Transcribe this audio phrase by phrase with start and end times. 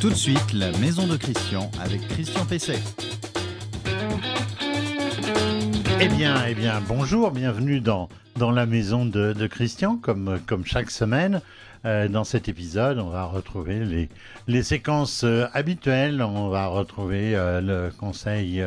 [0.00, 2.78] Tout de suite, la maison de Christian avec Christian Pesset.
[6.00, 8.08] Eh bien, eh bien, bonjour, bienvenue dans,
[8.38, 11.40] la maison de, Christian, comme, chaque semaine.
[11.86, 14.08] Euh, dans cet épisode, on va retrouver
[14.46, 18.62] les, séquences euh, habituelles, on va retrouver euh, le conseil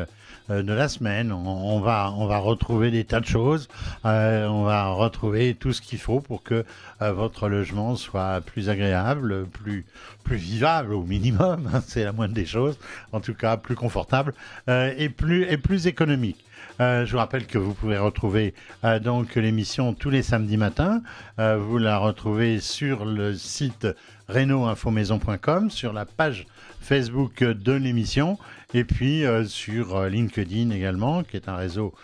[0.50, 3.68] de la semaine, on, va, on va retrouver des tas de choses,
[4.04, 6.64] euh, on va retrouver tout ce qu'il faut pour que
[7.02, 9.84] euh, votre logement soit plus agréable, plus,
[10.24, 12.78] plus vivable au minimum, hein, c'est la moindre des choses,
[13.12, 14.34] en tout cas plus confortable
[14.68, 16.44] et, plus, et plus économique.
[16.80, 18.54] Euh, je vous rappelle que vous pouvez retrouver
[18.84, 21.02] euh, donc l'émission tous les samedis matins.
[21.38, 23.86] Euh, vous la retrouvez sur le site
[24.28, 26.46] reno-infomaison.com, sur la page
[26.80, 28.38] Facebook de l'émission
[28.74, 31.94] et puis sur LinkedIn également, qui est un réseau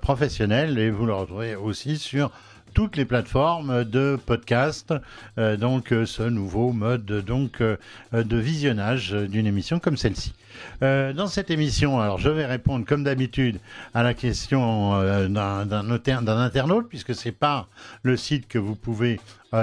[0.00, 0.78] professionnel.
[0.78, 2.30] Et vous le retrouvez aussi sur
[2.78, 4.94] toutes les plateformes de podcast.
[5.36, 7.76] Euh, donc euh, ce nouveau mode donc euh,
[8.12, 10.32] de visionnage d'une émission comme celle-ci.
[10.80, 13.58] dans cette émission, alors je vais répondre comme d'habitude
[13.94, 14.92] à la question
[15.28, 17.66] d'un internaute puisque c'est par
[18.04, 19.18] le site que vous pouvez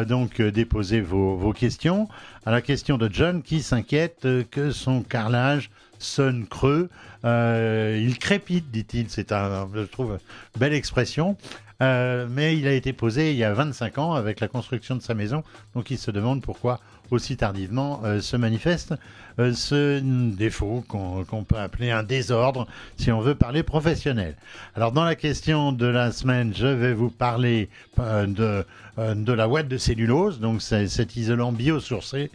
[0.07, 2.09] donc déposer vos, questions.
[2.45, 5.69] À la question de John qui s'inquiète que son carrelage
[5.99, 6.89] sonne creux.
[7.23, 9.09] Il crépite, dit-il.
[9.09, 10.17] C'est un, je trouve,
[10.57, 11.37] belle expression.
[11.81, 15.01] Euh, mais il a été posé il y a 25 ans avec la construction de
[15.01, 15.43] sa maison.
[15.73, 16.79] Donc il se demande pourquoi
[17.11, 18.93] aussi tardivement euh, se manifeste
[19.39, 24.35] euh, ce défaut qu'on peut appeler un désordre si on veut parler professionnel.
[24.75, 28.65] Alors dans la question de la semaine, je vais vous parler euh, de,
[29.13, 32.31] de la ouate de cellulose, donc c'est cet isolant biosourcé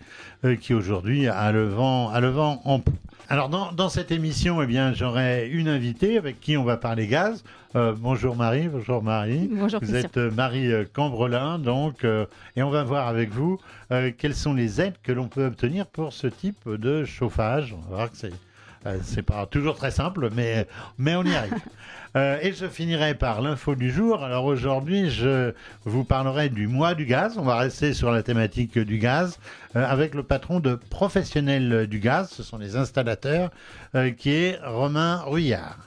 [0.60, 2.96] qui aujourd'hui a le vent, a le vent en poupe.
[3.32, 7.06] Alors dans, dans, cette émission, eh bien, j'aurai une invitée avec qui on va parler
[7.06, 7.44] gaz.
[7.76, 9.48] Euh, bonjour Marie, bonjour Marie.
[9.52, 13.60] Bonjour vous êtes Marie Cambrelin, donc, euh, et on va voir avec vous
[13.92, 17.72] euh, quelles sont les aides que l'on peut obtenir pour ce type de chauffage.
[17.72, 18.32] On va voir que c'est
[19.02, 20.66] c'est pas toujours très simple, mais,
[20.98, 21.52] mais on y arrive.
[22.16, 24.24] euh, et je finirai par l'info du jour.
[24.24, 25.52] Alors aujourd'hui, je
[25.84, 27.36] vous parlerai du mois du gaz.
[27.36, 29.38] On va rester sur la thématique du gaz
[29.76, 32.30] euh, avec le patron de Professionnels du gaz.
[32.30, 33.50] Ce sont les installateurs,
[33.94, 35.78] euh, qui est Romain Ruyard.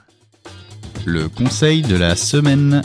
[1.04, 2.82] Le conseil de la semaine.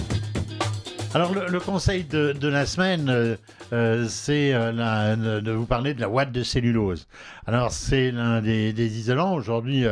[1.16, 3.36] Alors le, conseil de, la semaine, euh,
[3.74, 7.08] euh, c'est euh, de vous parler de la ouate de cellulose.
[7.48, 9.86] Alors c'est l'un des, isolants aujourd'hui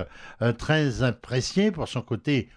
[0.60, 2.50] très apprécié pour son côté,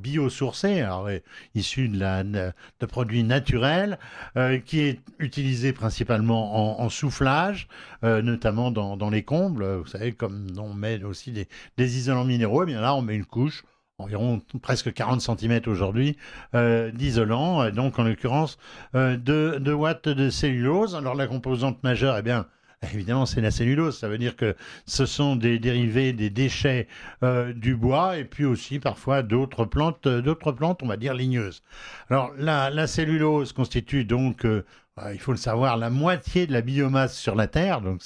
[0.00, 1.08] biosourcé, alors
[1.56, 3.98] issu de, la, de produits naturels,
[4.64, 7.66] qui est utilisé principalement en, soufflage,
[8.02, 9.66] notamment dans, les combles.
[9.78, 13.16] Vous savez comme on met aussi des, des isolants minéraux, et bien là on met
[13.16, 13.64] une couche
[13.98, 16.16] environ presque 40 cm aujourd'hui
[16.54, 18.58] euh, d'isolant, donc en l'occurrence
[18.94, 20.96] euh, de, de watts de cellulose.
[20.96, 22.46] Alors la composante majeure, eh bien,
[22.92, 23.98] Évidemment, c'est la cellulose.
[23.98, 24.54] Ça veut dire que
[24.86, 26.86] ce sont des dérivés des déchets
[27.22, 31.62] euh, du bois et puis aussi parfois d'autres plantes, d'autres plantes, on va dire ligneuses.
[32.10, 34.64] Alors la, la cellulose constitue donc euh,
[35.12, 38.00] il faut le savoir, la moitié de la biomasse sur la Terre, donc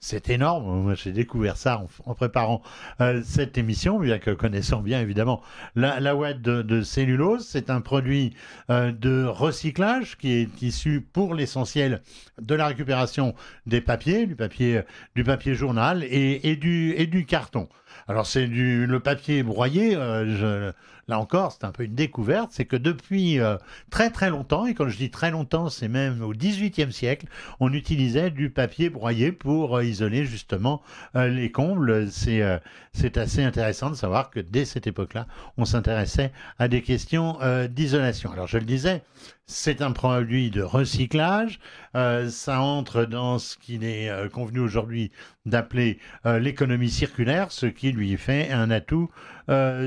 [0.00, 0.82] c'est énorme.
[0.82, 2.62] Moi, j'ai découvert ça en, préparant
[3.00, 5.40] euh, cette émission, bien que connaissant bien évidemment
[5.76, 7.46] la, la ouate de, cellulose.
[7.46, 8.34] C'est un produit
[8.68, 12.02] euh, de recyclage qui est issu pour l'essentiel
[12.38, 14.82] de la récupération des papiers, du papier
[15.14, 17.66] du papier journal et, du carton.
[18.08, 19.96] Alors c'est du le papier broyé.
[19.96, 20.72] Euh,
[21.08, 22.50] là encore, c'est un peu une découverte.
[22.52, 23.56] C'est que depuis euh,
[23.90, 27.26] très très longtemps, et quand je dis très longtemps, c'est même au XVIIIe siècle,
[27.60, 30.82] on utilisait du papier broyé pour euh, isoler justement
[31.14, 32.10] euh, les combles.
[32.10, 32.58] C'est euh,
[32.92, 37.38] c'est assez intéressant de savoir que dès cette époque-là, on s'intéressait à des questions
[37.68, 38.32] d'isolation.
[38.32, 39.02] Alors je le disais,
[39.46, 41.60] c'est un produit de recyclage.
[41.94, 45.12] Euh, ça entre dans ce qu'il est euh, convenu aujourd'hui
[45.46, 49.10] d'appeler euh, l'économie circulaire, ce qui lui fait un atout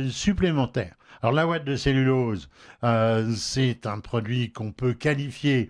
[0.10, 0.96] supplémentaire.
[1.22, 2.50] Alors la ouate de cellulose,
[3.36, 5.70] c'est un produit qu'on peut qualifier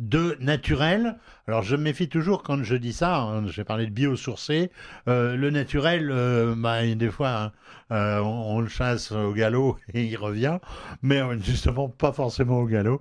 [0.00, 1.18] de naturel.
[1.48, 4.70] Alors je me méfie toujours quand je dis ça, hein, j'ai parlé de biosourcé.
[5.08, 7.52] Euh, le naturel, euh, bah, des fois,
[7.90, 10.58] hein, on, on, le chasse au galop et il revient,
[11.02, 13.00] mais justement pas forcément au galop.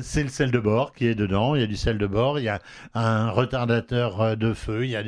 [0.00, 2.38] c'est le sel de bord qui est dedans, il y a du sel de bord,
[2.38, 2.60] il y a
[2.94, 5.02] un retardateur de feu, il y a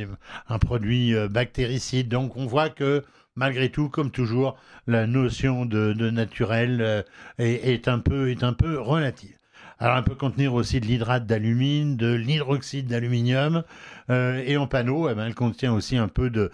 [0.48, 3.02] un produit bactéricide, donc on voit que
[3.36, 7.02] malgré tout, comme toujours, la notion de, naturel euh,
[7.38, 9.35] est un peu relative.
[9.78, 13.62] Alors, elle peut contenir aussi de l'hydrate d'alumine, de l'hydroxyde d'aluminium,
[14.08, 16.50] euh, et en panneau, eh ben, elle contient aussi un peu de,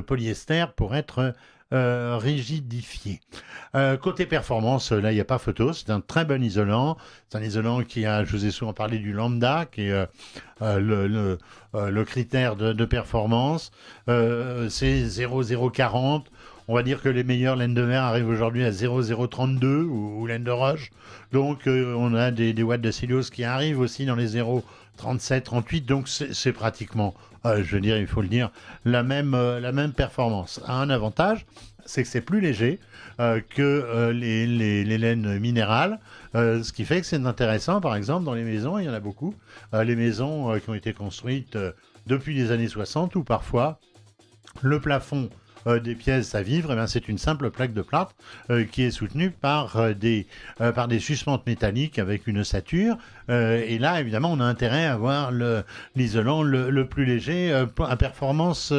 [0.00, 1.34] polyester pour être
[1.72, 3.20] rigidifié.
[4.00, 5.72] côté performance, là, il n'y a pas photo.
[5.72, 6.96] C'est un très bon isolant.
[7.28, 10.06] C'est un isolant qui a, je vous ai souvent parlé du lambda, qui est
[10.60, 11.38] le,
[11.74, 13.72] le, critère de performance.
[14.06, 16.30] c'est 0,040.
[16.70, 20.28] On va dire que les meilleures laines de verre arrivent aujourd'hui à 0,032 ou, ou
[20.28, 20.92] de roche.
[21.32, 25.80] Donc euh, on a des, watts de cellulose qui arrivent aussi dans les 0,37, 38.
[25.80, 27.12] Donc c'est pratiquement,
[27.44, 28.52] euh, je veux dire, il faut le dire,
[28.84, 30.60] la même, euh, la même performance.
[30.64, 31.44] Un avantage,
[31.86, 32.78] c'est que c'est plus léger
[33.18, 35.98] que les, les, laines minérales.
[36.34, 39.00] ce qui fait que c'est intéressant, par exemple, dans les maisons, il y en a
[39.00, 39.34] beaucoup,
[39.74, 41.58] les maisons qui ont été construites
[42.06, 43.78] depuis les années 60 ou parfois
[44.62, 45.28] le plafond
[45.66, 48.14] des pièces à vivre, eh c'est une simple plaque de plâtre
[48.50, 50.26] euh, qui est soutenue par, euh, des,
[50.56, 52.96] par des suspentes métalliques avec une ossature.
[53.28, 55.30] et là, évidemment, on a intérêt à avoir
[55.94, 58.72] l'isolant le, plus léger à performance,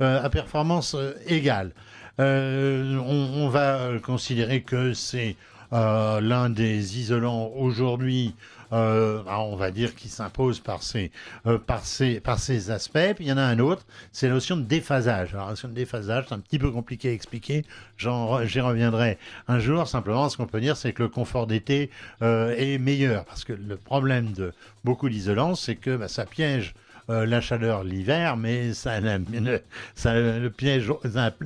[0.00, 0.96] à performance
[1.26, 1.72] égale.
[2.18, 5.36] on, va considérer que c'est
[5.72, 8.34] l'un des isolants aujourd'hui
[8.72, 11.10] euh, ah, on va dire, qui s'impose par ces,
[11.46, 11.82] euh, par,
[12.22, 13.14] par ces aspects.
[13.14, 15.34] Puis il y en a un autre, c'est la notion de déphasage.
[15.34, 17.64] Alors, la notion de déphasage, c'est un petit peu compliqué à expliquer.
[17.98, 19.18] J'y reviendrai
[19.48, 19.88] un jour.
[19.88, 21.90] Simplement, ce qu'on peut dire, c'est que le confort d'été
[22.22, 23.24] euh, est meilleur.
[23.24, 24.52] Parce que le problème de
[24.84, 26.74] beaucoup d'isolants, c'est que bah, ça piège
[27.08, 29.00] la chaleur l'hiver, mais ça,
[29.96, 30.92] ça, le piège,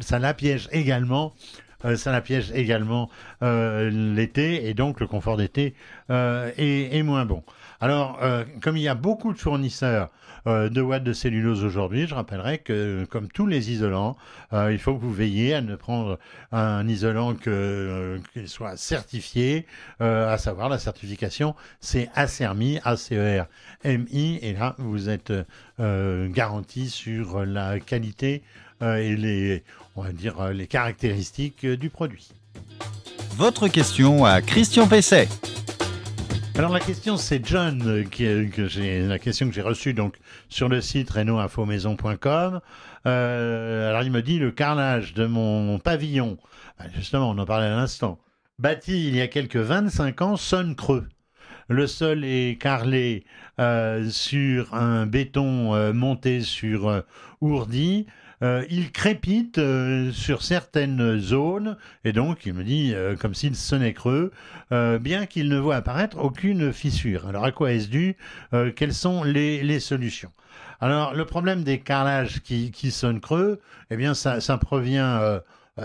[0.00, 1.63] ça la piège également euh,
[1.96, 3.10] ça la piège également
[3.42, 5.75] euh, l'été et donc le confort d'été
[6.10, 7.42] euh, est, moins bon.
[7.81, 8.19] Alors,
[8.62, 10.08] comme il y a beaucoup de fournisseurs
[10.46, 14.16] de watts de cellulose aujourd'hui, je rappellerai que, comme tous les isolants,
[14.52, 16.19] il faut que vous veilliez à ne prendre
[16.52, 19.66] un isolant que, qu'il soit certifié,
[20.00, 25.32] à savoir la certification, c'est ACERMI, A-C-E-R-M-I, et là, vous êtes
[25.78, 28.42] garanti sur la qualité
[28.82, 29.62] et les,
[29.96, 32.28] on va dire, euh, les caractéristiques euh, du produit.
[33.36, 35.28] Votre question à Christian Pesset.
[36.56, 40.16] Alors la question c'est John euh, qui, que j'ai la question que j'ai reçue donc
[40.48, 42.60] sur le site renoinfomaison.com.
[43.04, 46.38] alors il me dit le carrelage de mon pavillon,
[46.94, 48.18] justement on en parlait à l'instant,
[48.60, 51.08] bâti il y a quelques 25 ans sonne creux.
[51.68, 53.24] Le sol est carrelé
[54.10, 57.02] sur un béton monté sur
[57.40, 58.06] ourdi.
[58.42, 63.54] Euh, il crépite euh, sur certaines zones, et donc il me dit euh, comme s'il
[63.54, 64.32] sonnait creux,
[65.00, 67.28] bien qu'il ne voit apparaître aucune fissure.
[67.28, 68.16] Alors à quoi est-ce dû?
[68.75, 70.32] Quelles sont les, solutions?
[70.81, 73.60] Alors le problème des carrelages qui, sonnent creux,
[73.90, 75.40] eh bien ça, provient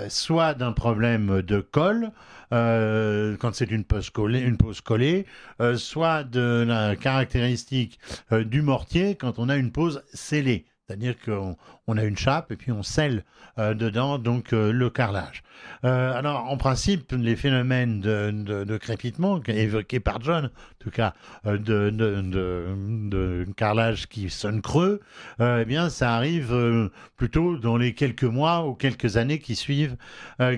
[0.07, 2.12] soit d'un problème de colle,
[2.50, 5.28] quand c'est une pose collée, une pose collée
[5.75, 8.00] soit de la caractéristique
[8.31, 10.66] du mortier quand on a une pose scellée.
[10.89, 13.24] C'est-à-dire qu'on a une chape et puis on scelle
[13.59, 15.44] euh, dedans donc euh, le carrelage.
[15.86, 20.50] Euh, alors en principe, les phénomènes de, crépitement évoqués par John,
[20.80, 21.14] tout cas
[21.46, 25.02] de, de, carrelage qui sonne creux,
[25.40, 29.98] eh bien ça arrive plutôt dans les quelques mois ou quelques années qui suivent,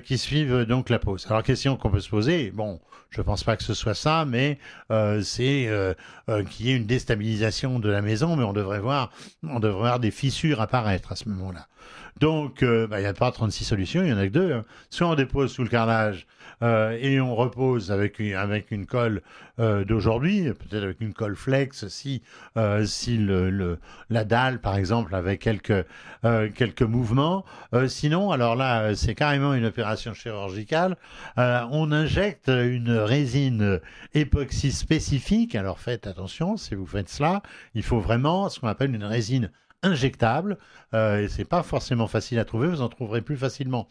[0.04, 1.26] qui suivent donc la pause.
[1.30, 2.80] Alors question qu'on peut se poser, bon,
[3.12, 4.58] je ne pense pas que ce soit ça, mais
[4.90, 5.94] euh, c'est euh,
[6.30, 9.12] euh, qu'il y ait une déstabilisation de la maison, mais on devrait voir,
[9.44, 11.68] on devrait voir des fissures apparaître à ce moment-là.
[12.20, 14.54] Donc, bah, il n'y a pas 36 solutions, il y en a que deux.
[14.54, 14.66] Hein.
[14.90, 16.28] Soit on dépose sous le carrelage
[16.64, 19.22] euh, et on repose avec une, colle
[19.60, 22.22] euh, d'aujourd'hui, peut-être avec une colle flex si,
[22.58, 23.28] euh, si
[24.10, 25.86] la dalle, par exemple, avait quelques,
[26.56, 27.46] quelques mouvements.
[27.88, 30.98] sinon, alors là, c'est carrément une opération chirurgicale.
[31.38, 33.80] on injecte une résine
[34.14, 35.56] époxy spécifique.
[35.56, 37.42] Alors faites attention, si vous faites cela,
[37.74, 39.52] il faut vraiment ce qu'on appelle une résine
[39.84, 40.58] injectable.
[40.94, 42.68] Euh, et c'est pas forcément facile à trouver.
[42.68, 43.88] Vous en trouverez plus facilement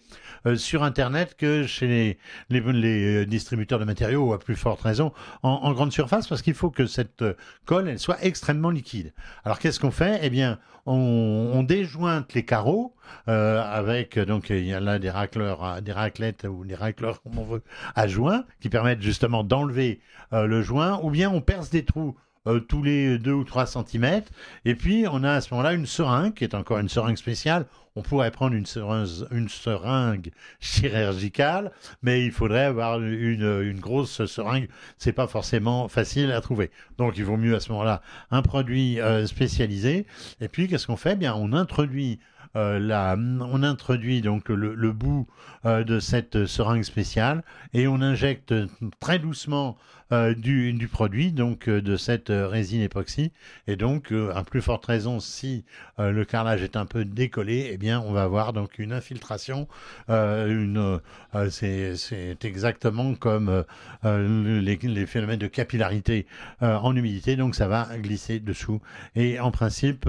[0.47, 2.19] euh, sur Internet que chez
[2.51, 6.55] les, les, distributeurs de matériaux ou à plus forte raison en, grande surface parce qu'il
[6.55, 7.25] faut que cette
[7.65, 9.13] colle elle soit extrêmement liquide.
[9.45, 10.21] Alors qu'est-ce qu'on fait?
[10.23, 12.95] Eh bien, on, déjointe les carreaux
[13.29, 17.39] euh, avec donc il y a là des racleurs, des raclettes ou des racleurs comme
[17.39, 17.63] on veut
[17.95, 20.01] à joint qui permettent justement d'enlever
[20.33, 22.17] le joint ou bien on perce des trous
[22.47, 24.23] euh, tous les 2 ou 3 cm.
[24.65, 27.67] Et puis, on a à ce moment-là une seringue, qui est encore une seringue spéciale.
[27.97, 31.71] On pourrait prendre une seringue, chirurgicale,
[32.03, 34.69] mais il faudrait avoir une, grosse seringue.
[34.97, 36.71] C'est pas forcément facile à trouver.
[36.97, 40.07] Donc, il vaut mieux à ce moment-là un produit euh, spécialisé.
[40.41, 41.17] Et puis, qu'est-ce qu'on fait?
[41.17, 42.21] Bien, on introduit
[42.57, 43.17] euh,
[43.53, 45.29] on introduit donc le bout
[45.65, 47.45] de cette seringue spéciale
[47.75, 48.53] et on injecte
[48.99, 49.77] très doucement
[50.13, 53.31] euh, du, du produit, donc euh, de cette euh, résine époxy.
[53.69, 55.65] Et donc, à plus forte raison, si
[55.99, 59.69] le carrelage est un peu décollé, eh bien, on va avoir donc une infiltration.
[61.51, 63.65] c'est, exactement comme
[64.05, 66.27] les, les phénomènes de capillarité
[66.61, 67.37] en humidité.
[67.37, 68.81] Donc, ça va glisser dessous.
[69.15, 70.09] Et en principe,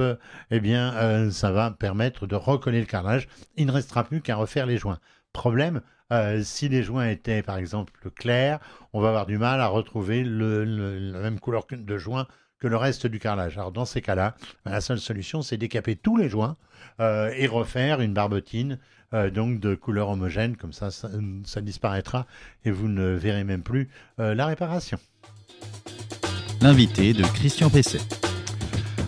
[0.49, 3.27] eh bien, ça va permettre de recoller le carrelage.
[3.57, 4.99] Il ne restera plus qu'à refaire les joints.
[5.33, 5.81] Problème,
[6.11, 8.59] euh, si les joints étaient par exemple clairs,
[8.93, 12.27] on va avoir du mal à retrouver le, la même couleur de joint
[12.59, 13.57] que le reste du carrelage.
[13.57, 16.57] Alors dans ces cas-là, la seule solution, c'est décaper tous les joints
[16.99, 18.77] euh, et refaire une barbotine
[19.13, 21.09] euh, donc de couleur homogène, comme ça, ça,
[21.43, 22.27] ça disparaîtra
[22.65, 24.99] et vous ne verrez même plus la réparation.
[26.61, 28.30] L'invité de Christian Pesset.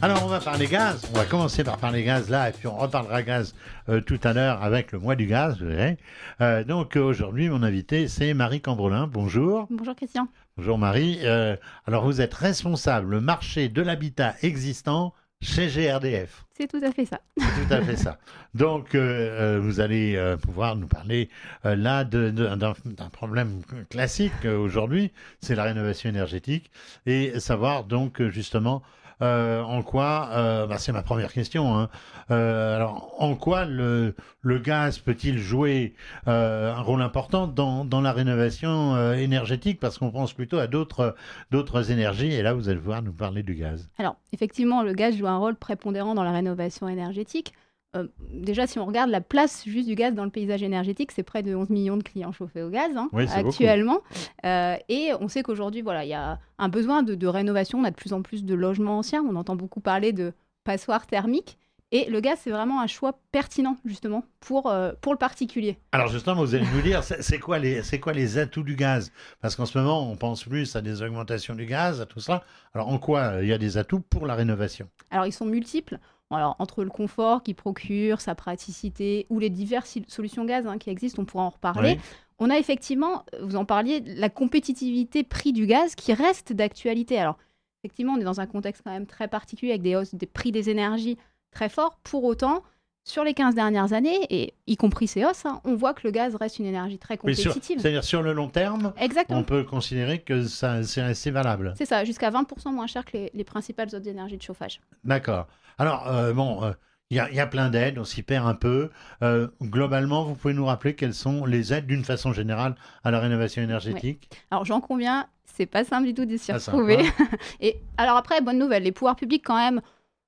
[0.04, 1.10] Alors, on va parler gaz.
[1.14, 3.56] On va commencer par parler gaz là, et puis on reparlera gaz
[3.88, 5.98] euh, tout à l'heure avec le mois du gaz, vous verrez.
[6.42, 9.08] Euh, donc, euh, aujourd'hui, mon invité, c'est Marie Cambrelin.
[9.08, 9.66] Bonjour.
[9.70, 10.28] Bonjour Christian.
[10.58, 11.20] Bonjour Marie.
[11.24, 11.56] Euh,
[11.88, 16.46] alors, vous êtes responsable marché de l'habitat existant chez GRDF.
[16.58, 17.20] C'est tout à fait ça.
[17.38, 18.18] C'est tout à fait ça.
[18.54, 21.30] Donc, euh, vous allez euh, pouvoir nous parler
[21.66, 26.72] euh, là d'un problème classique aujourd'hui, c'est la rénovation énergétique,
[27.06, 28.84] et savoir donc justement
[29.24, 31.90] euh, en quoi, euh, bah, c'est ma première question, hein.
[32.32, 35.94] Euh, alors en quoi le, le gaz peut-il jouer
[36.26, 42.32] un rôle important dans, dans la rénovation énergétique, parce qu'on pense plutôt à d'autres énergies,
[42.32, 43.90] et là vous allez pouvoir nous parler du gaz.
[43.98, 47.54] Alors, effectivement, le gaz joue un rôle prépondérant dans la rénovation énergétique.
[47.96, 51.24] Euh, déjà, si on regarde la place juste du gaz dans le paysage énergétique, c'est
[51.24, 54.00] près de 11 millions de clients chauffés au gaz hein, Oui, actuellement.
[54.46, 57.80] Euh, et on sait qu'aujourd'hui, voilà, il y a un besoin de, de rénovation.
[57.80, 59.24] On a de plus en plus de logements anciens.
[59.24, 60.34] On entend beaucoup parler de
[60.64, 61.58] passoires thermiques.
[61.96, 65.78] Et le gaz, c'est vraiment un choix pertinent, justement, pour, euh, pour le particulier.
[65.92, 69.12] Alors justement, vous allez nous dire, c'est quoi, les- quoi les atouts du gaz?
[69.42, 72.44] Parce qu'en ce moment, on pense plus à des augmentations du gaz, à tout ça.
[72.74, 74.90] Alors en quoi il y a des atouts pour la rénovation?
[75.12, 76.00] Alors, ils sont multiples.
[76.36, 80.90] Alors, entre le confort qui procure, sa praticité ou les diverses solutions gaz hein, qui
[80.90, 81.94] existent, on pourra en reparler.
[81.94, 82.00] Oui.
[82.40, 87.20] On a effectivement, vous en parliez, la compétitivité prix du gaz qui reste d'actualité.
[87.20, 87.38] Alors,
[87.84, 90.52] effectivement, on est dans un contexte quand même très particulier avec des hausses des prix
[90.52, 91.18] des énergies
[91.52, 92.00] très forts.
[92.04, 92.64] Pour autant,
[93.06, 96.36] sur les 15 dernières années, et y compris hausses, hein, on voit que le gaz
[96.36, 97.80] reste une énergie très compétitive.
[97.80, 99.40] C'est-à-dire sur le long terme, Exactement.
[99.40, 101.74] on peut considérer que ça c'est assez valable.
[101.78, 104.80] C'est ça, jusqu'à 20% moins cher que les, les principales autres énergies de chauffage.
[105.04, 105.48] D'accord.
[105.78, 106.72] Alors euh, bon, euh,
[107.10, 108.90] il y, a- il y a plein d'aides, on s'y perd un peu.
[109.22, 113.20] Euh, globalement, vous pouvez nous rappeler quelles sont les aides d'une façon générale à la
[113.20, 114.30] rénovation énergétique?
[114.50, 117.00] Alors j'en conviens, c'est pas simple du tout de s'y retrouver.
[117.20, 117.28] hein
[117.60, 119.82] Et alors après, bonne nouvelle, les pouvoirs publics quand même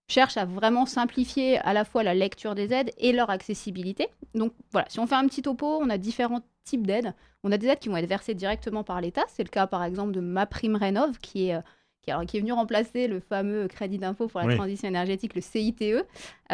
[0.08, 4.08] cherchent à vraiment simplifier à la fois la lecture des aides et leur accessibilité.
[4.34, 7.14] Donc voilà, si on fait un petit topo, on a différents types d'aides.
[7.44, 9.24] On a des aides qui vont être versées directement par l'État.
[9.28, 11.62] C'est le cas par exemple de Ma Prime Rénov, qui est, euh,
[12.02, 14.56] qui, alors, qui est venu remplacer le fameux crédit d'impôt pour la Oui.
[14.56, 16.04] transition énergétique, le CITE, euh,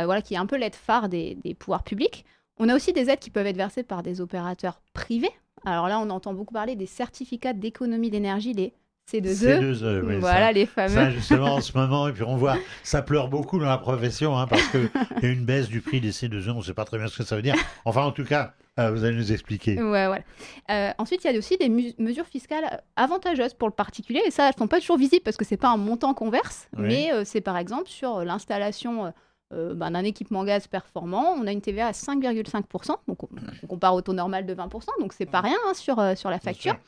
[0.06, 2.26] voilà, qui est un peu l'aide phare des, des pouvoirs publics.
[2.58, 5.32] On a aussi des aides qui peuvent être versées par des opérateurs privés.
[5.66, 8.74] Alors là, on entend beaucoup parler des certificats d'économie d'énergie, les
[9.12, 9.60] C2E.
[9.60, 10.90] C2E, oui, voilà ça- les fameux.
[10.96, 14.38] Ça, justement, en ce moment, et puis on voit, ça pleure beaucoup dans la profession,
[14.38, 14.90] hein, parce qu'il
[15.22, 17.18] y a une baisse du prix des C2E, on ne sait pas très bien ce
[17.18, 17.56] que ça veut dire.
[17.86, 19.76] Enfin, en tout cas, euh, vous allez nous expliquer.
[19.82, 20.24] Ouais, voilà.
[20.70, 21.68] Euh, ensuite, il y a aussi des
[22.00, 25.38] mesures fiscales avantageuses pour le particulier, et ça, elles ne sont pas toujours visibles parce
[25.38, 26.84] que c'est pas un montant qu'on verse, Oui.
[26.88, 29.12] mais euh, c'est par exemple sur l'installation
[29.54, 33.28] ben, d'un équipement gaz performant, on a une TVA à 5,5%, donc on,
[33.64, 34.70] on compare au taux normal de 20%,
[35.02, 36.72] donc c'est pas rien hein, sur, sur la Bien facture.
[36.72, 36.80] sûr.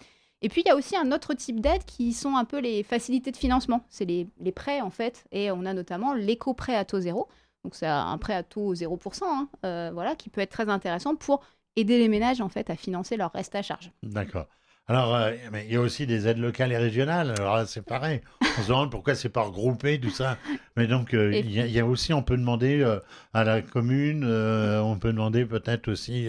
[0.44, 2.84] Et puis, il y a aussi un autre type d'aide qui sont un peu les
[2.84, 3.86] facilités de financement.
[3.90, 5.24] C'est les, prêts, en fait.
[5.32, 7.30] Et on a notamment l'éco-prêt à taux zéro.
[7.64, 11.16] Donc, c'est un prêt à taux 0%, hein, euh, voilà, qui peut être très intéressant
[11.16, 11.46] pour
[11.78, 13.92] aider les ménages, en fait, à financer leur reste à charge.
[14.04, 14.48] D'accord.
[14.90, 17.34] Alors, euh, mais il y a aussi des aides locales et régionales.
[17.38, 18.20] Alors là, c'est pareil.
[18.42, 20.38] On se demande pourquoi c'est pas regroupé, tout ça.
[20.76, 23.00] Mais donc, euh, il y, a- il y a aussi, on peut demander euh,
[23.34, 26.28] à la commune, on peut demander peut-être aussi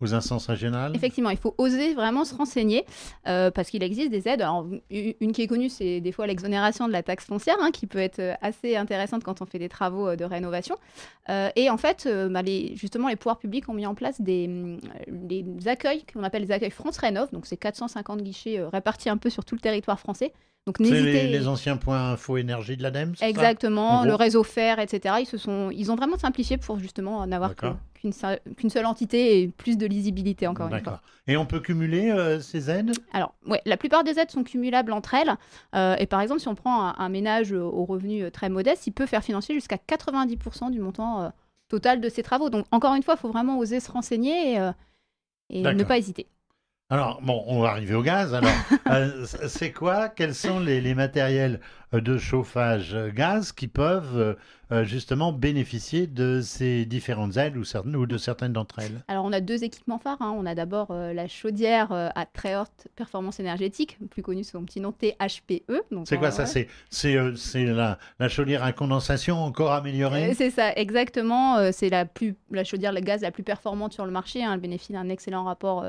[0.00, 0.92] aux instances régionales.
[0.94, 2.84] Effectivement, il faut oser vraiment se renseigner
[3.24, 4.42] parce qu'il existe des aides.
[4.42, 7.86] Alors, une qui est connue, c'est des fois l'exonération de la taxe foncière, hein, qui
[7.86, 10.76] peut être assez intéressante quand on fait des travaux de rénovation.
[11.56, 14.78] Et en fait, bah, les, justement, les pouvoirs publics ont mis en place des, hum,
[15.08, 17.30] des accueils qu'on appelle les accueils France Rénov.
[17.32, 17.56] Donc, c'est
[17.88, 20.32] 450 guichets euh, répartis un peu sur tout le territoire français.
[20.66, 23.26] Donc, C'est n'hésitez les, les anciens points info énergie de l'ADEME ça?
[23.26, 25.14] Exactement, en le réseau fer, etc.
[25.20, 29.78] Ils, se sont, ils ont vraiment simplifié pour justement n'avoir qu'une seule- entité et plus
[29.78, 31.00] de lisibilité encore une fois.
[31.26, 32.92] Et on peut cumuler euh, ces aides?
[33.14, 35.32] Alors, ouais, la plupart des aides sont cumulables entre elles.
[35.74, 38.92] Euh, et par exemple, si on prend un, un ménage aux revenus très modestes, il
[38.92, 41.28] peut faire financer jusqu'à 90% du montant euh,
[41.68, 42.50] total de ses travaux.
[42.50, 44.58] Donc, encore une fois, il faut vraiment oser se renseigner et,
[45.50, 46.26] et ne pas hésiter.
[46.90, 48.32] Alors, bon, on va arriver au gaz.
[48.34, 48.50] Alors,
[48.90, 51.60] euh, c'est quoi Quels sont les, les matériels
[51.92, 54.38] euh, de chauffage euh, gaz qui peuvent
[54.72, 59.02] euh, justement bénéficier de ces différentes aides ou, certaines, ou de certaines d'entre elles?
[59.06, 60.22] Alors, on a deux équipements phares.
[60.22, 60.34] hein.
[60.34, 64.64] On a d'abord euh, la chaudière à très haute performance énergétique, plus connue sous son
[64.64, 65.82] petit nom THPE.
[66.06, 66.44] C'est quoi ça?
[66.44, 66.68] ouais.
[66.90, 70.32] C'est la, la chaudière à condensation encore améliorée?
[70.32, 71.70] C'est ça, exactement.
[71.70, 74.42] C'est la, plus, la chaudière, le gaz la plus performante sur le marché.
[74.42, 74.54] hein.
[74.54, 75.84] Elle bénéficie d'un excellent rapport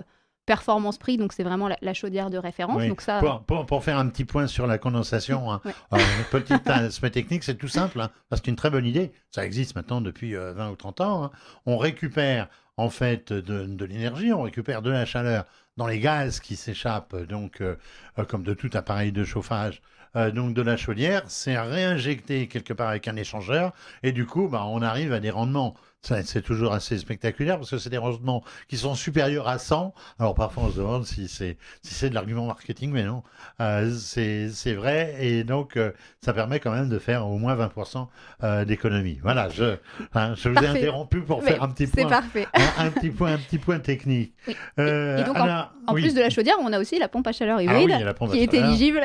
[0.49, 1.17] euh, performance-prix.
[1.17, 2.77] Donc, c'est vraiment la, la chaudière de référence.
[2.77, 2.87] Oui.
[2.89, 5.73] Donc, ça, Pour, pour- pour faire un petit point sur la condensation, hein, Ouais.
[5.93, 5.97] euh,
[6.31, 10.01] petit aspect technique, c'est tout simple, hein, parce qu'une très bonne idée, ça existe maintenant
[10.01, 11.31] depuis euh, 20 ou 30 ans, hein.
[11.65, 15.45] on récupère en fait de, de l'énergie, on récupère de la chaleur
[15.77, 17.75] dans les gaz qui s'échappent, donc euh,
[18.17, 19.81] euh, comme de tout appareil de chauffage,
[20.15, 24.47] euh, donc de la chaudière, c'est réinjecté quelque part avec un échangeur, et du coup,
[24.47, 25.75] bah, on arrive à des rendements.
[26.01, 29.93] C'est toujours assez spectaculaire parce que c'est des rendements qui sont supérieurs à 100.
[30.17, 33.21] Alors parfois on se demande si c'est si c'est de l'argument marketing, mais non,
[33.59, 35.91] euh, c'est vrai et donc euh,
[36.21, 38.07] ça permet quand même de faire au moins 20%
[38.43, 39.19] euh, d'économie.
[39.21, 39.75] Voilà, je
[40.13, 42.47] hein, je vous ai interrompu pour Mais faire un petit point, parfait.
[42.77, 44.33] un, un petit point, un petit point technique.
[44.47, 44.55] Oui.
[44.77, 46.01] Et donc, en- alors, En oui.
[46.01, 48.13] plus de la chaudière, on a aussi la pompe à chaleur Ah hybride oui, à
[48.13, 48.69] qui, est chaleur.
[48.69, 49.01] éligible,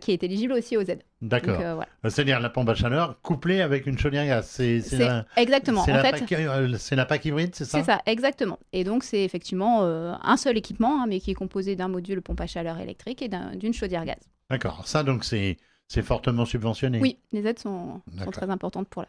[0.00, 1.02] qui est éligible aussi aux aides.
[1.24, 1.60] D'accord.
[1.60, 1.88] euh, voilà.
[2.04, 4.46] C'est-à-dire la pompe à chaleur couplée avec une chaudière gaz.
[4.46, 5.84] C'est la, exactement.
[5.84, 8.58] c'est En la fait, PAC, euh, c'est la PAC hybride, c'est ça c'est ça, exactement.
[8.72, 12.20] Et donc, c'est effectivement euh, un seul équipement, hein, mais qui est composé d'un module
[12.20, 14.18] pompe à chaleur électrique et d'un- d'une chaudière gaz.
[14.50, 14.86] D'accord.
[14.86, 15.56] Ça donc c'est
[15.88, 16.98] c'est fortement subventionné.
[17.00, 18.00] Oui, les aides sont,
[18.32, 19.08] très importantes pour la.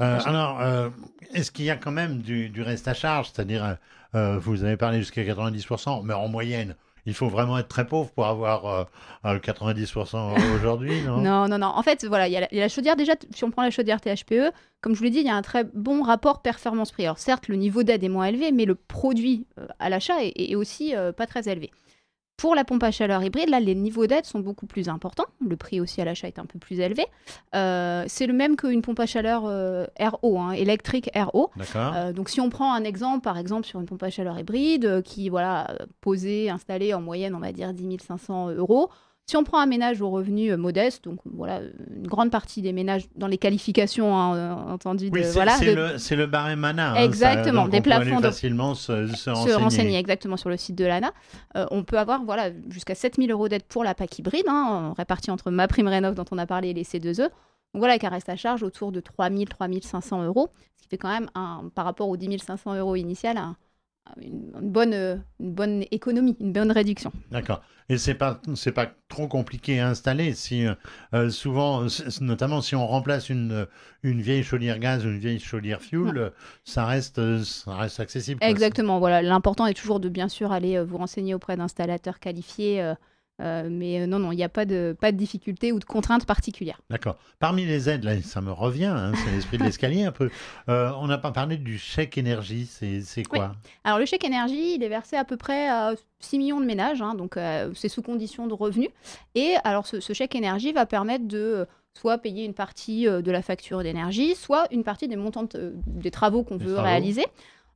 [0.00, 0.88] Euh, alors, euh,
[1.34, 3.30] est-ce qu'il y a quand même du, du reste à charge?
[3.32, 3.74] C'est-à-dire, euh,
[4.14, 6.74] euh, vous avez parlé jusqu'à 90%, mais en moyenne,
[7.06, 8.84] il faut vraiment être très pauvre pour avoir euh,
[9.24, 11.18] euh, 90% aujourd'hui, non?
[11.18, 11.66] Non, non, non.
[11.66, 12.96] En fait, voilà, il y, a la- chaudière.
[12.96, 15.34] Déjà, si on prend la chaudière THPE, comme je vous l'ai dit, il y a
[15.36, 17.04] un très bon rapport performance-prix.
[17.04, 20.32] Alors, certes, le niveau d'aide est moins élevé, mais le produit euh, à l'achat est,
[20.36, 21.70] est aussi euh, pas très élevé.
[22.42, 25.26] Pour la pompe à chaleur hybride, là, les niveaux d'aide sont beaucoup plus importants.
[25.48, 27.06] Le prix aussi à l'achat est un peu plus élevé.
[27.54, 31.52] Euh, c'est le même qu'une pompe à chaleur euh, RO, hein, électrique RO.
[31.76, 35.02] Euh, donc si on prend un exemple, par exemple sur une pompe à chaleur hybride
[35.02, 38.90] qui voilà posée, installée en moyenne, on va dire 10 500 euros.
[39.26, 42.60] Si on prend un ménage aux revenus euh, modestes, donc voilà euh, une grande partie
[42.60, 46.58] des ménages dans les qualifications hein, euh, entendu oui, c'est voilà c'est de- le, barème
[46.58, 46.90] MANA.
[46.90, 49.54] hein, ça, Exactement, des on peut aller plafonds de- facilement se, se se renseigner.
[49.54, 51.12] renseigner exactement sur le site de l'ANA.
[51.56, 55.30] Euh, on peut avoir voilà, jusqu'à 7000 euros d'aide pour la PAC hybride, hein, répartie
[55.30, 57.22] entre ma prime rénov dont on a parlé et les C2E.
[57.22, 57.30] Donc
[57.80, 61.08] voilà, avec un reste à charge autour de 3000, 3500 euros, ce qui fait quand
[61.08, 63.56] même, un, par rapport aux 10 500 euros initial, un-
[64.20, 67.12] une, une bonne, euh, une bonne économie, une bonne réduction.
[67.30, 67.62] D'accord.
[67.88, 70.34] Et c'est pas c'est pas trop compliqué à installer.
[70.34, 70.74] Si euh,
[71.14, 71.86] euh, souvent,
[72.20, 73.66] notamment si on remplace une
[74.02, 76.32] une vieille chaudière gaz ou une vieille chaudière fuel,
[76.64, 78.42] ça reste ça reste accessible.
[78.42, 79.20] Exactement, voilà.
[79.22, 82.82] L'important est toujours de bien sûr aller vous renseigner auprès d'installateurs qualifiés.
[82.82, 82.94] euh,
[83.42, 85.84] euh, mais euh, non, non, il n'y a pas de, pas de difficulté ou de
[85.84, 86.80] contraintes particulières.
[86.90, 87.16] D'accord.
[87.38, 90.30] Parmi les aides, là, ça me revient, hein, c'est l'esprit de l'escalier un peu.
[90.68, 93.54] Euh, on n'a pas parlé du chèque énergie, c'est quoi?
[93.84, 97.02] Alors le chèque énergie, il est versé à peu près à 6 millions de ménages,
[97.02, 97.36] hein, donc
[97.74, 98.90] c'est sous condition de revenus.
[99.34, 103.42] Et alors ce, ce chèque énergie va permettre de soit payer une partie de la
[103.42, 106.82] facture d'énergie, soit une partie des montants de- des travaux qu'on veut travaux.
[106.88, 107.26] réaliser.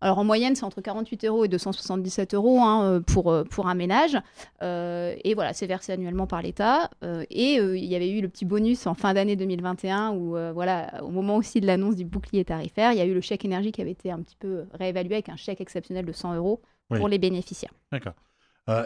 [0.02, 3.66] Alors en moyenne, c'est entre 48 euros et 277 euros hein, euh, pour, euh, pour
[3.66, 4.16] un ménage.
[4.62, 6.90] Euh, et voilà, c'est versé annuellement par l'État.
[7.02, 10.36] Euh, et euh, il y avait eu le petit bonus en fin d'année 2021 où,
[10.52, 13.44] voilà, au moment aussi de l'annonce du bouclier tarifaire, il y a eu le chèque
[13.44, 16.60] énergie qui avait été un petit peu réévalué avec un chèque exceptionnel de 100 euros
[16.90, 16.98] Oui.
[16.98, 17.72] pour les bénéficiaires.
[17.90, 18.14] D'accord.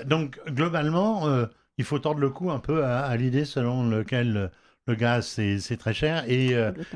[0.07, 1.23] Donc, globalement,
[1.79, 4.51] il faut tordre le cou un peu à, à l'idée selon laquelle
[4.87, 6.25] le gaz, c'est très cher.
[6.29, 6.55] Et,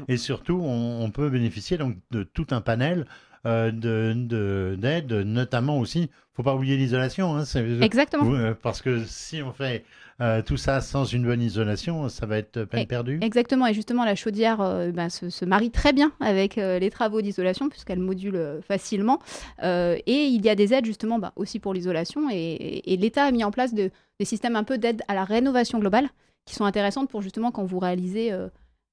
[0.09, 3.07] et surtout, on, on peut bénéficier donc de tout un panel
[3.47, 7.35] euh, de- de- d'aides, notamment aussi, faut pas oublier l'isolation.
[7.37, 8.33] Hein, c'est- Exactement.
[8.35, 9.85] Euh, parce que si on fait
[10.21, 13.19] euh, tout ça sans une bonne isolation, ça va être peine Et- perdue.
[13.21, 16.89] Exactement, et justement la chaudière euh, ben, se, se marie très bien avec euh, les
[16.89, 19.19] travaux d'isolation puisqu'elle module euh, facilement.
[19.65, 22.97] Euh, et il y a des aides justement ben, aussi pour l'isolation et, et- et
[22.97, 26.09] l'État a mis en place de- des systèmes un peu d'aide à la rénovation globale
[26.47, 28.47] qui sont intéressantes pour justement quand vous réalisez, euh,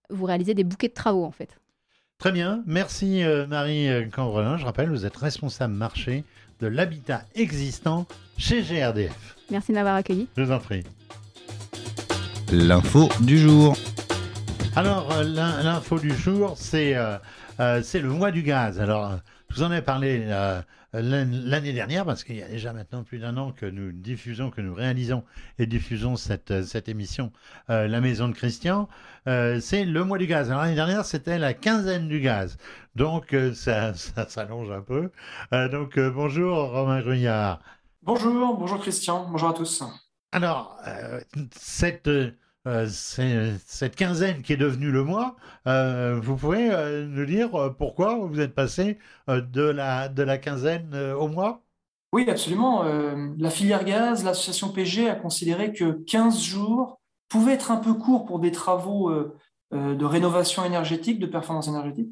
[0.10, 1.56] vous réalisez des bouquets de travaux en fait.
[2.22, 4.56] Très bien, merci euh, Marie euh, Cambrelin.
[4.58, 6.24] Je rappelle, vous êtes responsable marché
[6.60, 8.06] de l'habitat existant
[8.38, 9.36] chez GRDF.
[9.50, 10.28] Merci de m'avoir accueilli.
[10.38, 10.84] Je vous en prie.
[12.52, 13.76] L'info du jour.
[14.76, 17.18] Alors, euh, l'in- l'info du jour, c'est euh,
[17.58, 18.80] le mois du gaz.
[18.80, 19.18] Alors,
[19.50, 20.62] je vous en ai parlé euh,
[20.94, 24.62] l'année dernière, parce qu'il y a déjà maintenant plus d'un an que nous diffusons, que
[24.62, 25.24] nous réalisons
[25.58, 27.32] et diffusons cette, cette émission,
[27.70, 28.90] euh, La Maison de Christian.
[29.28, 30.50] Euh, c'est le mois du gaz.
[30.50, 32.58] Alors, l'année dernière, c'était la quinzaine du gaz.
[32.96, 35.12] Donc, euh, ça, ça s'allonge un peu.
[35.72, 37.62] Donc, bonjour Romain Grugnard.
[38.04, 39.84] Bonjour, bonjour Christian, bonjour à tous.
[40.32, 40.78] Alors,
[41.56, 42.10] cette,
[42.88, 46.70] cette quinzaine qui est devenue le mois, vous pouvez
[47.08, 51.64] nous dire pourquoi vous êtes passé de, la, de la quinzaine au mois?
[52.14, 52.84] Oui, absolument.
[53.38, 58.26] la filière gaz, l'association PG a considéré que 15 jours pouvaient être un peu courts
[58.26, 59.12] pour des travaux
[59.72, 62.10] de rénovation énergétique, de performance énergétique.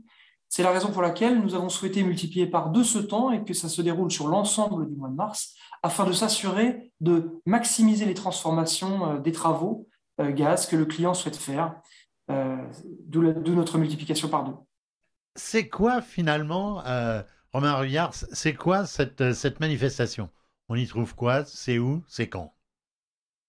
[0.50, 3.54] C'est la raison pour laquelle nous avons souhaité multiplier par deux ce temps et que
[3.54, 8.16] ça se déroule sur l'ensemble du mois de mars, afin de s'assurer de maximiser les
[8.16, 11.76] transformations euh, des travaux euh, gaz que le client souhaite faire,
[12.30, 12.58] euh,
[13.06, 14.56] d'où notre multiplication par deux.
[15.36, 16.84] C'est quoi finalement,
[17.54, 20.30] Romain Ruyard, c'est quoi cette, cette manifestation?
[20.68, 21.46] On y trouve quoi?
[21.46, 22.04] C'est où?
[22.08, 22.54] C'est quand?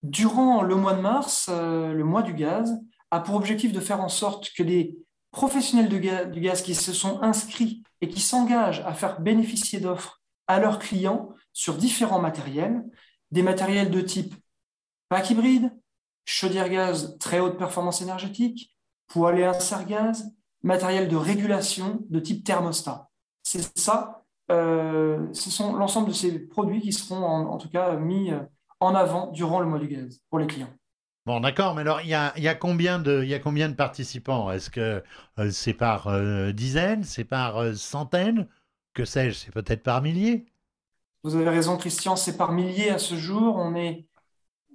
[0.02, 2.72] Durant le mois de mars, le mois du gaz
[3.10, 4.96] a pour objectif de faire en sorte que les
[5.32, 10.58] professionnels du gaz qui se sont inscrits et qui s'engagent à faire bénéficier d'offres à
[10.58, 12.82] leurs clients sur différents matériels,
[13.30, 14.34] des matériels de type
[15.08, 15.72] pack hybride,
[16.24, 18.76] chaudière gaz très haute performance énergétique,
[19.08, 23.10] poêle et insert gaz, matériel de régulation de type thermostat.
[23.42, 28.32] C'est ça, euh, ce sont l'ensemble de ces produits qui seront en, tout cas mis
[28.32, 28.40] euh,
[28.80, 30.72] en avant durant le mois du gaz pour les clients.
[31.26, 34.50] Bon, d'accord, mais alors, il y a, combien de, y a combien de participants?
[34.50, 35.02] Est-ce que
[35.38, 38.48] euh, c'est par euh, dizaines, c'est par centaines?
[38.94, 40.46] Que sais-je, c'est peut-être par milliers?
[41.22, 43.56] Vous avez raison, Christian, c'est par milliers à ce jour.
[43.56, 44.06] On est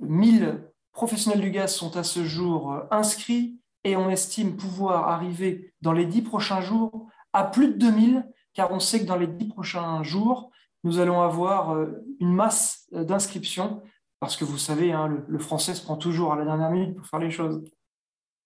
[0.02, 0.64] 1000
[0.96, 6.08] professionnels du gaz sont à ce jour inscrits et on estime pouvoir arriver dans les
[6.08, 10.02] dix prochains jours à plus de 2000, car on sait que dans les dix prochains
[10.02, 10.50] jours,
[10.84, 11.78] nous allons avoir
[12.20, 13.84] une masse d'inscriptions
[14.20, 17.06] parce que vous savez, hein, le, français se prend toujours à la dernière minute pour
[17.06, 17.62] faire les choses.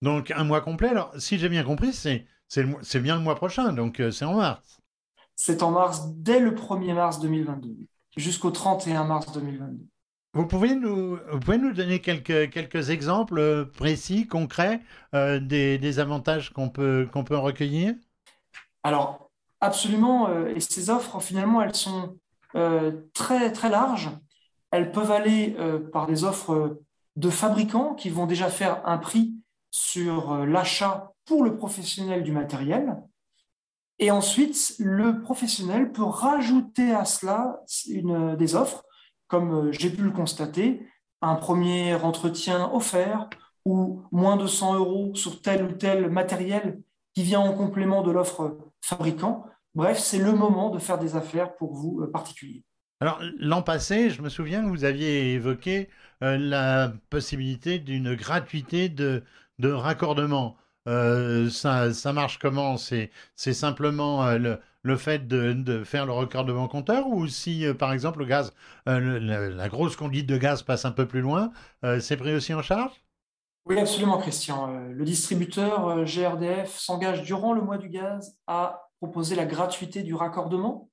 [0.01, 3.73] Donc un mois complet, alors si j'ai bien compris, c'est, c'est, bien le mois prochain,
[3.73, 4.81] donc euh, c'est en mars.
[5.35, 7.77] C'est en mars, dès le 1er mars 2022,
[8.17, 9.85] jusqu'au 31 mars 2022.
[10.33, 14.81] Vous pouvez nous, vous pouvez nous donner quelques, quelques exemples euh, précis, concrets
[15.15, 17.95] euh, des, avantages qu'on peut, qu'on peut recueillir?
[18.83, 20.29] Alors, absolument.
[20.47, 22.17] et ces offres, finalement, elles sont
[23.13, 24.09] très, très larges.
[24.71, 26.79] Elles peuvent aller euh, par des offres
[27.15, 29.33] de fabricants qui vont déjà faire un prix
[29.71, 32.97] sur euh, l'achat pour le professionnel du matériel.
[33.97, 38.85] Et ensuite, le professionnel peut rajouter à cela une, des offres,
[39.29, 40.85] comme euh, j'ai pu le constater,
[41.21, 43.29] un premier entretien offert
[43.63, 46.81] ou moins de 100 euros sur tel ou tel matériel
[47.13, 49.45] qui vient en complément de l'offre fabricant.
[49.75, 52.63] Bref, c'est le moment de faire des affaires pour vous particuliers.
[53.01, 55.89] Alors, l'an passé, je me souviens que vous aviez évoqué
[56.21, 59.23] euh, la possibilité d'une gratuité de,
[59.63, 60.57] raccordement.
[60.87, 62.75] Euh, ça, marche comment?
[62.77, 64.59] C'est simplement euh, le,
[64.97, 68.53] fait de, faire le raccordement compteur ou si, par exemple, le gaz,
[68.85, 71.51] la, grosse conduite de gaz passe un peu plus loin,
[71.99, 72.93] c'est pris aussi en charge?
[73.65, 74.67] Oui, absolument, Christian.
[74.89, 80.89] le distributeur GRDF s'engage durant le mois du gaz à proposer la gratuité du raccordement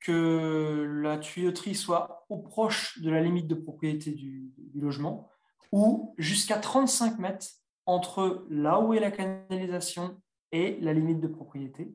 [0.00, 5.28] que la tuyauterie soit au proche de la limite de propriété du, logement
[5.72, 7.46] ou jusqu'à 35 mètres
[7.84, 10.20] entre là où est la canalisation
[10.52, 11.94] et la limite de propriété.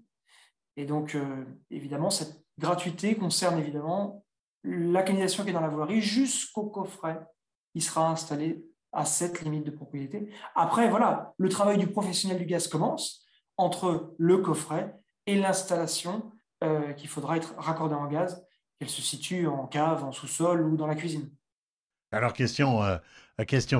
[0.75, 4.23] Et donc, euh, évidemment, cette gratuité concerne évidemment
[4.63, 7.19] la canalisation qui est dans la voirie jusqu'au coffret
[7.73, 10.29] qui sera installé à cette limite de propriété.
[10.55, 13.25] Après, voilà, le travail du professionnel du gaz commence
[13.57, 16.31] entre le coffret et l'installation
[16.63, 18.45] euh, qu'il faudra être raccordée en gaz,
[18.79, 21.29] qu'elle se situe en cave, en sous-sol ou dans la cuisine.
[22.11, 22.97] Alors, question, euh,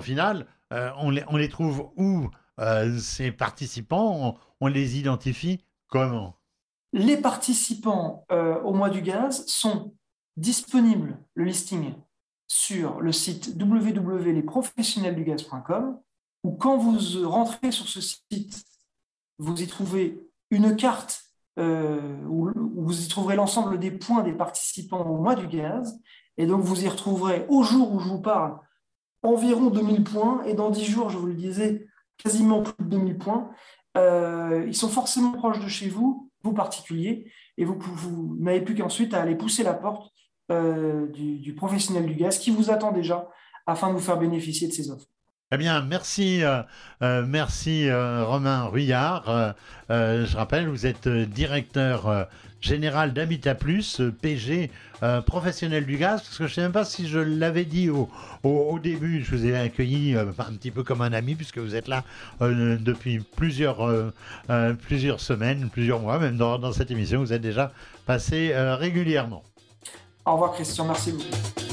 [0.02, 2.30] finale, euh, on, les, trouve où
[3.00, 4.38] ces participants?
[4.60, 6.36] On, les identifie comment?
[6.94, 9.94] Les participants au mois du gaz sont
[10.38, 11.96] disponibles, le listing,
[12.48, 16.00] sur le site www.lesprofessionnelsdugaz.com
[16.44, 18.64] ou quand vous rentrez sur ce site,
[19.40, 20.20] vous y trouvez
[20.52, 21.24] une carte
[21.60, 26.00] euh, où, vous y trouverez l'ensemble des points des participants au mois du gaz.
[26.38, 28.60] Et donc, vous y retrouverez au jour où je vous parle
[29.22, 30.44] environ 2000 points.
[30.44, 33.50] Et dans 10 jours, je vous le disais, quasiment plus de 2000 points.
[33.98, 38.76] Euh, ils sont forcément proches de chez vous, vous particuliers, et vous, vous n'avez plus
[38.76, 40.14] qu'ensuite à aller pousser la porte
[40.52, 43.30] euh, du, professionnel du gaz qui vous attend déjà
[43.66, 45.08] afin de vous faire bénéficier de ces offres.
[45.54, 46.62] Eh bien, merci, euh,
[47.02, 49.56] euh, merci Romain Ruyard.
[49.90, 52.28] je rappelle, vous êtes directeur
[52.64, 54.72] général d'Habitat Plus, PG
[55.26, 58.10] professionnel du gaz, parce que je ne sais même pas si je l'avais dit au,
[58.44, 59.22] au, début.
[59.24, 62.06] Je vous ai accueilli un petit peu comme un ami, puisque vous êtes là
[62.40, 63.92] depuis plusieurs,
[64.88, 67.20] plusieurs semaines, plusieurs mois, même dans, dans, cette émission.
[67.20, 67.74] Vous êtes déjà
[68.06, 69.44] passé régulièrement.
[70.26, 71.64] Au revoir Christian, merci beaucoup.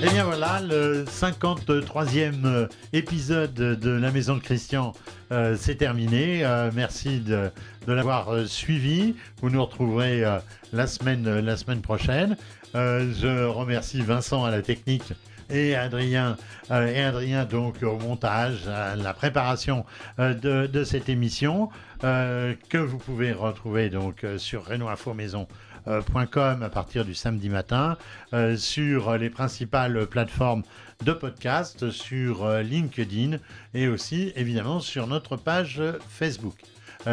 [0.00, 4.92] Et bien voilà, le 53e euh, épisode de La Maison de Christian,
[5.32, 6.44] euh, c'est terminé.
[6.44, 7.50] Euh, merci de,
[7.88, 9.16] de l'avoir suivi.
[9.40, 10.20] Vous nous retrouverez
[10.72, 12.36] la, semaine, la semaine prochaine.
[12.74, 15.12] je remercie Vincent à la technique
[15.50, 16.36] et Adrien,
[16.70, 19.86] et Adrien donc au montage, à la préparation
[20.18, 21.70] de, cette émission
[22.02, 25.48] que vous pouvez retrouver donc sur Renault Info Maison
[25.88, 27.96] euh, .com à partir du samedi matin,
[28.34, 30.62] euh, sur les principales plateformes
[31.04, 33.38] de podcast, sur euh, LinkedIn
[33.72, 36.56] et aussi évidemment sur notre page Facebook.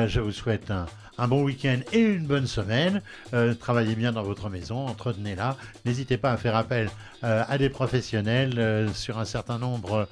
[0.07, 0.71] Je vous souhaite
[1.17, 3.01] un, bon week-end et une bonne semaine.
[3.59, 5.57] travaillez bien dans votre maison, entretenez-la.
[5.85, 6.89] N'hésitez pas à faire appel
[7.21, 10.07] à des professionnels sur un certain nombre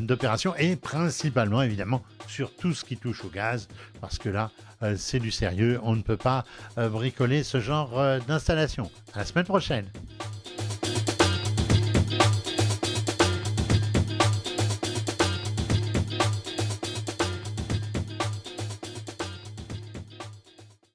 [0.00, 3.68] d'opérations et principalement évidemment sur tout ce qui touche au gaz
[4.00, 4.50] parce que là,
[4.82, 5.80] euh, c'est du sérieux.
[5.82, 6.44] On ne peut pas
[6.76, 8.90] euh, bricoler ce genre euh, d'installation.
[9.14, 9.86] À la semaine prochaine.